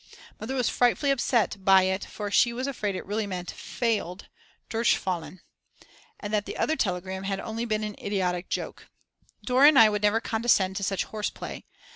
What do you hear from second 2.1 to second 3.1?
she was afraid it